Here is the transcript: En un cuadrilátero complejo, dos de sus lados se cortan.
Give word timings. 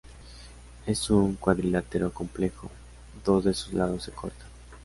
En 0.87 0.95
un 1.15 1.35
cuadrilátero 1.35 2.11
complejo, 2.11 2.71
dos 3.23 3.43
de 3.43 3.53
sus 3.53 3.71
lados 3.75 4.01
se 4.01 4.11
cortan. 4.11 4.47